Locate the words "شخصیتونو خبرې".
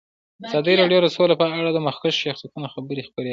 2.25-3.01